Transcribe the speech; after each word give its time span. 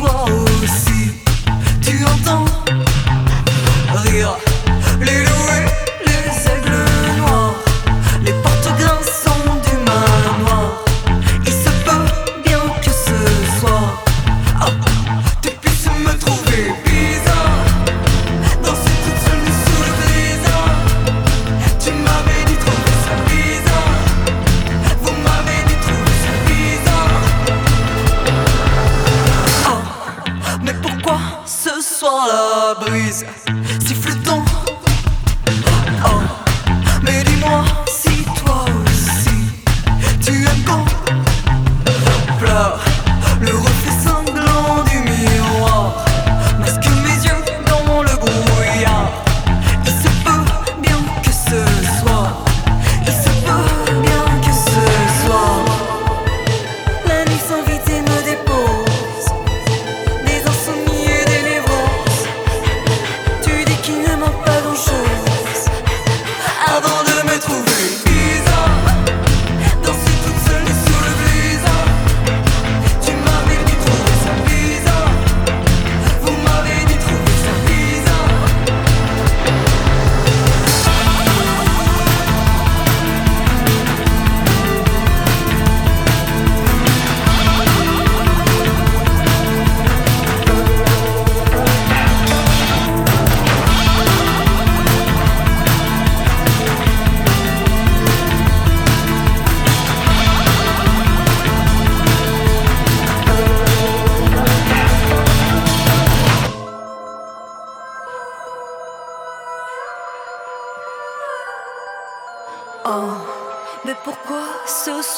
swallow 0.00 0.49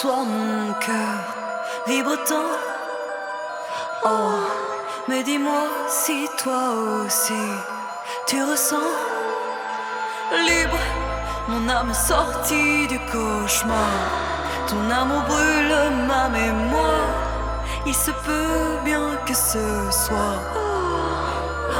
toi 0.03 0.25
mon 0.25 0.73
cœur 0.85 1.19
vibre 1.87 2.17
tant. 2.29 2.53
Oh, 4.05 4.41
mais 5.09 5.23
dis-moi 5.23 5.63
si 5.89 6.27
toi 6.43 6.63
aussi 7.05 7.45
tu 8.27 8.43
ressens 8.43 8.91
libre 10.49 10.83
mon 11.49 11.69
âme 11.69 11.95
sortie 11.95 12.89
du 12.89 12.99
cauchemar. 13.13 13.95
Ton 14.67 14.91
amour 14.91 15.23
brûle 15.29 15.77
ma 16.09 16.29
mémoire. 16.31 17.13
Il 17.87 17.95
se 17.95 18.11
peut 18.27 18.81
bien 18.85 19.07
que 19.25 19.35
ce 19.35 19.67
soir 20.05 20.35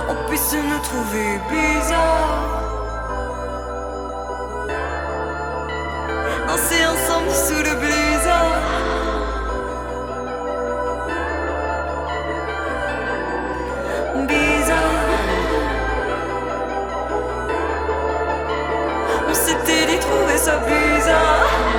on 0.09 0.29
puisse 0.29 0.55
nous 0.55 0.83
trouver 0.89 1.41
bizarre. 1.51 2.62
danser 6.53 6.85
ensemble 6.87 7.31
sous 7.31 7.63
le 7.63 7.75
blizzard. 7.81 8.57
Bizarre. 14.29 15.09
On 19.29 19.35
s'était 19.35 19.87
dit 19.87 19.99
trouver 19.99 20.37
ça 20.37 20.59
bizarre. 20.59 21.72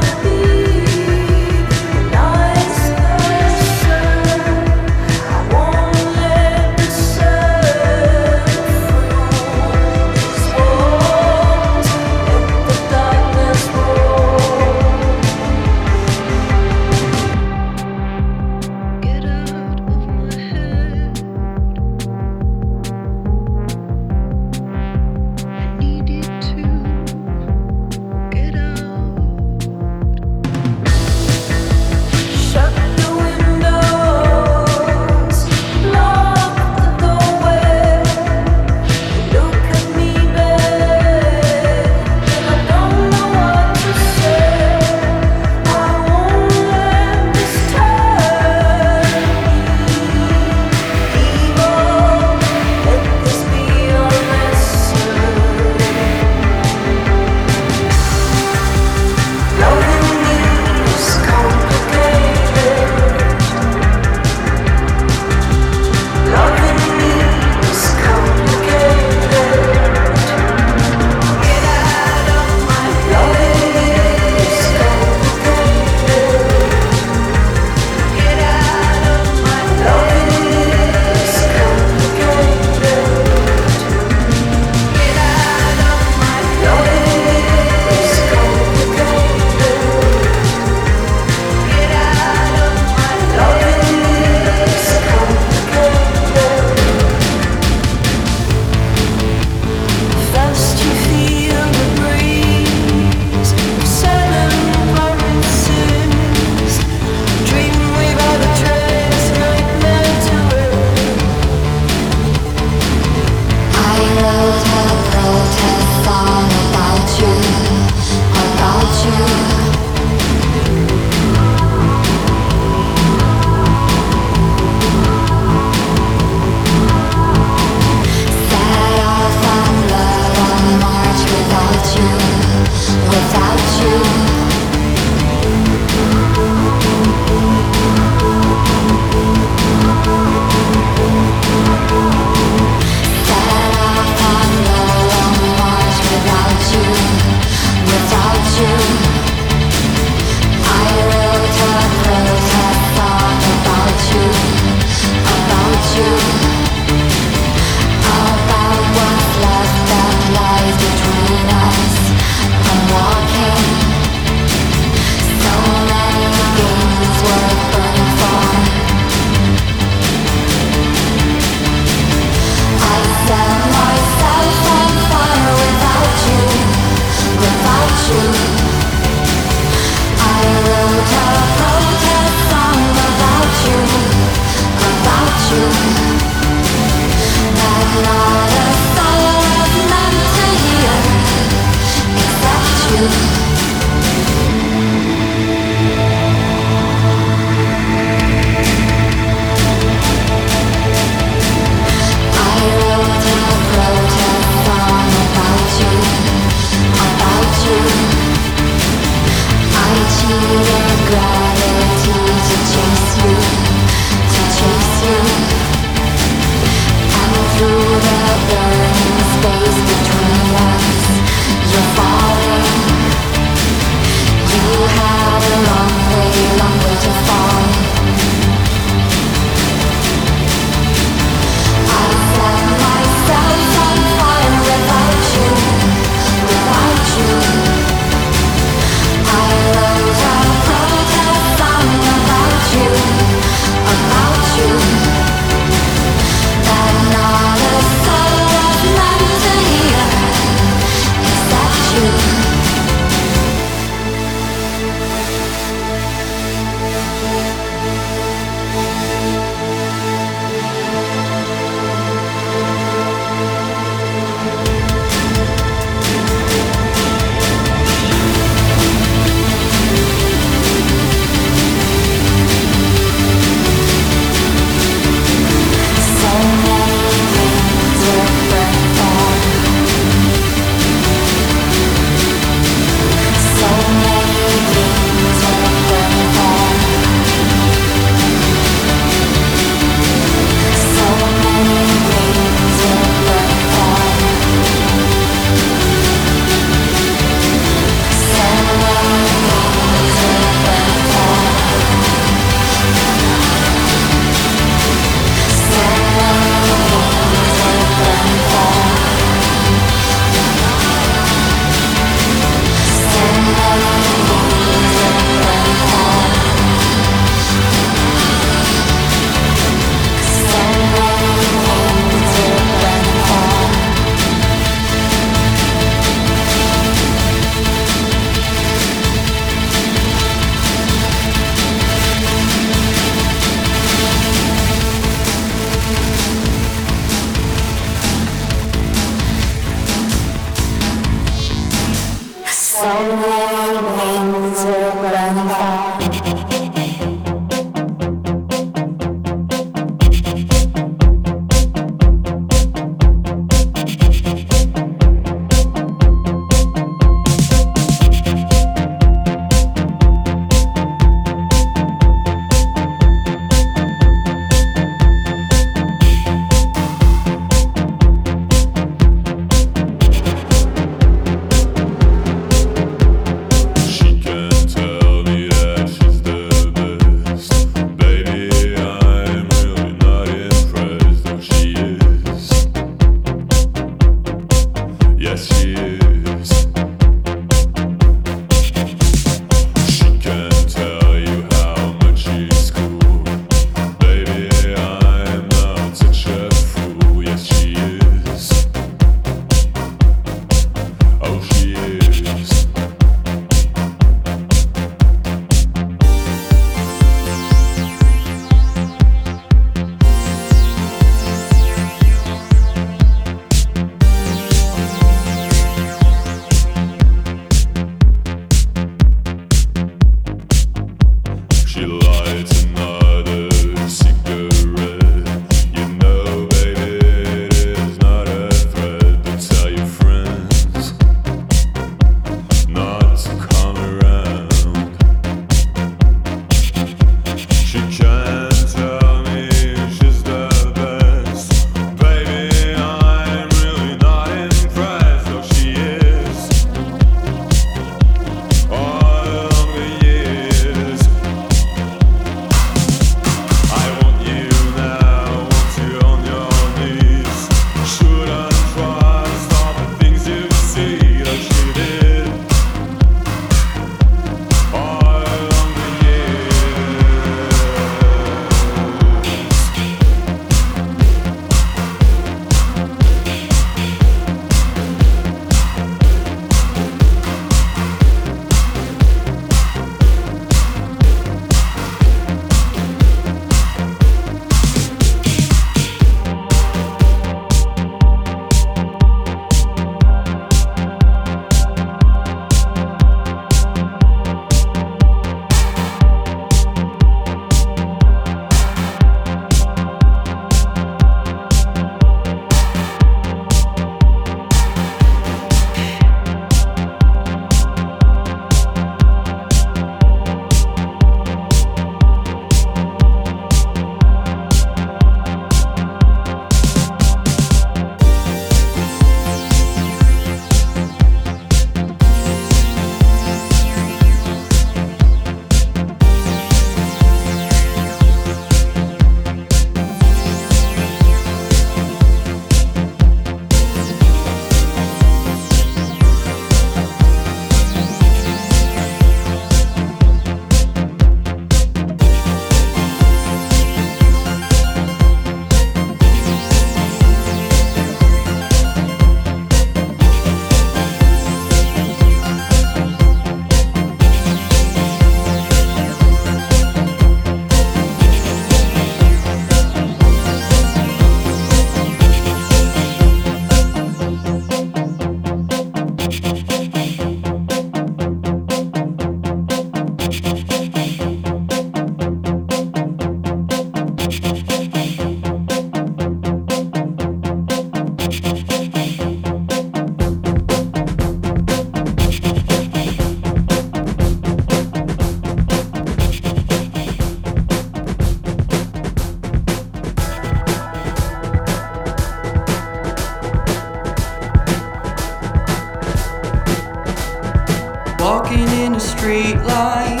straight 598.98 599.36
line 599.36 600.00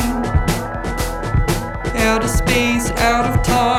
out 1.98 2.24
of 2.24 2.28
space 2.28 2.90
out 2.98 3.32
of 3.32 3.40
time. 3.44 3.77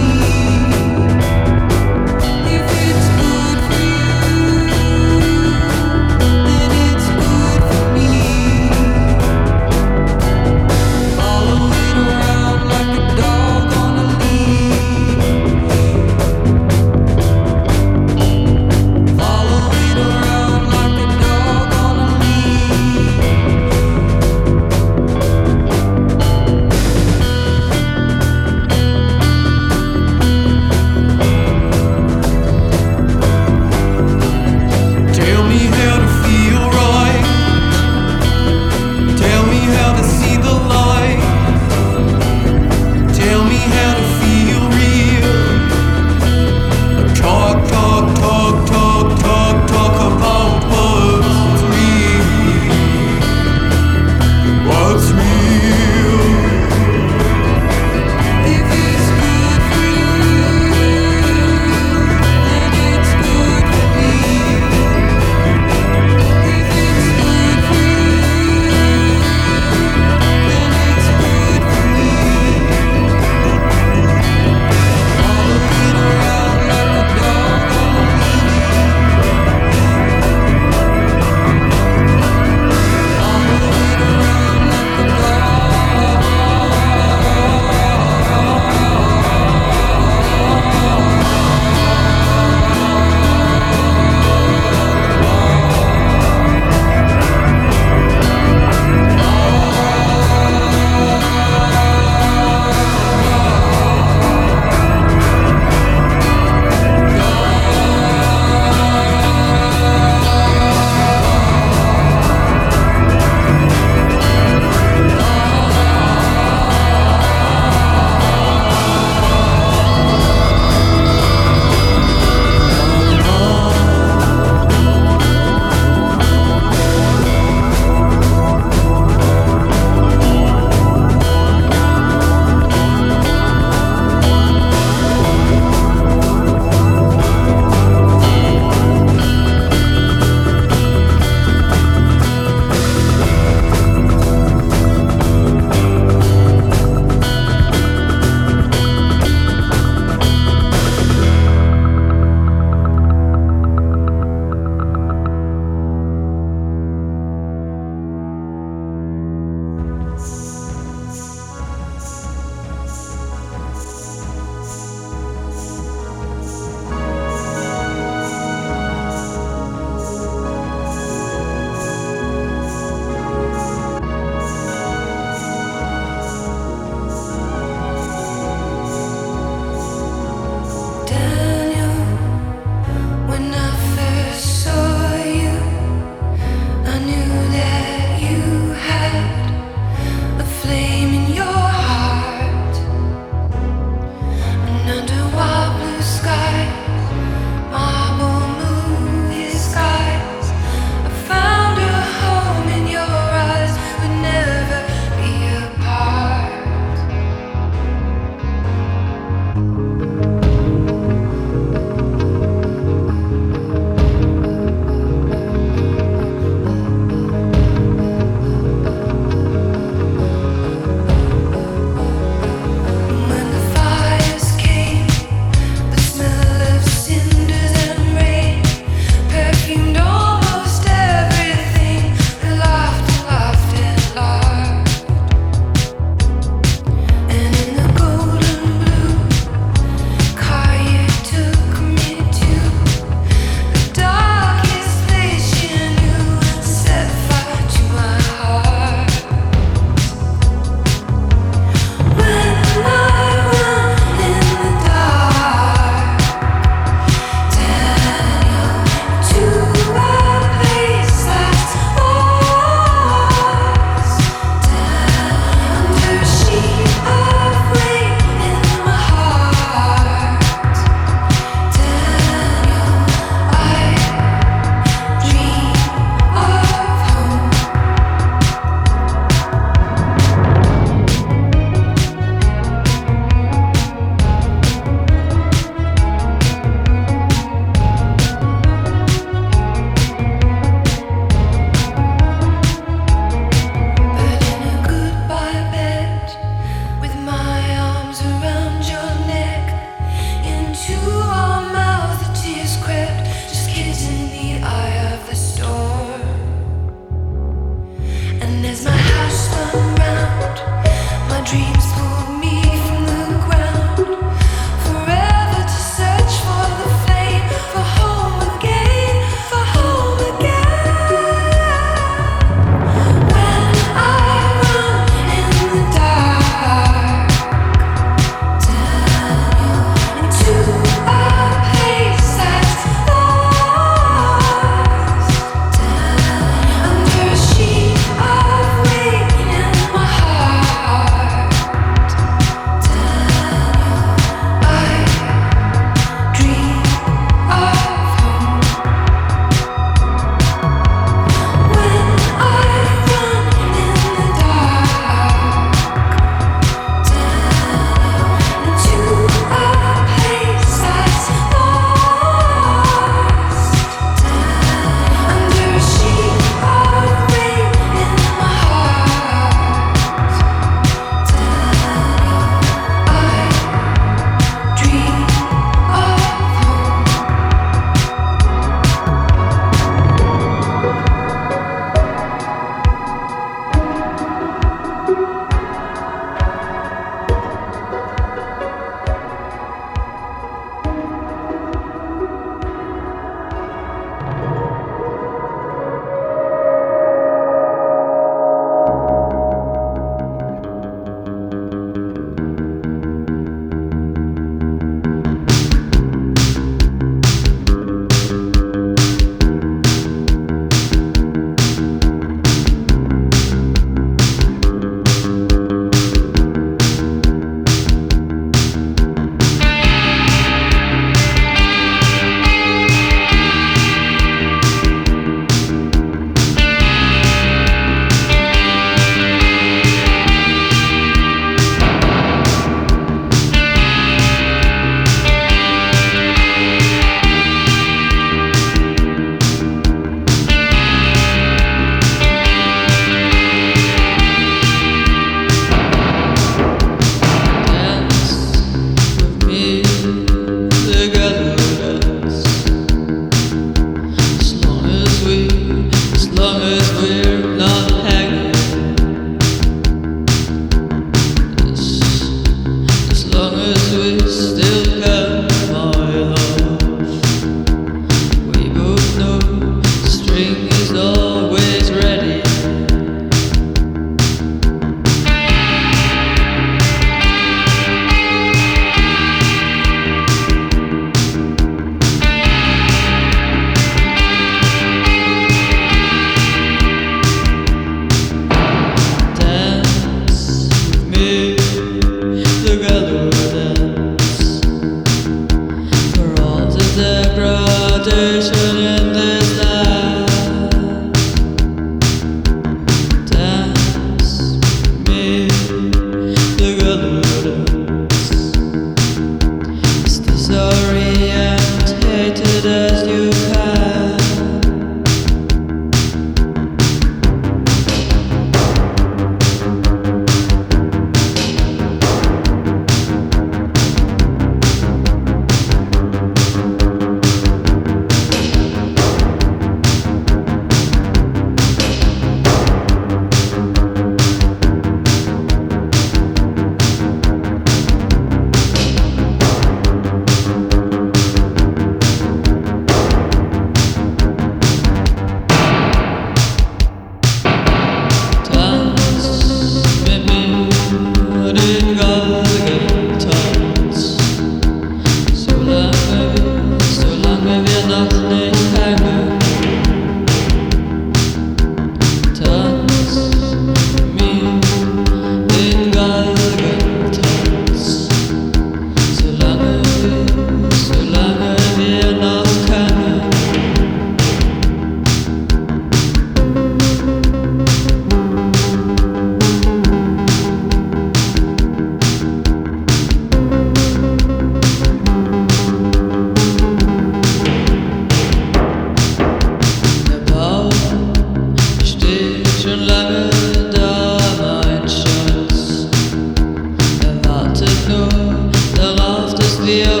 feel 599.71 600.00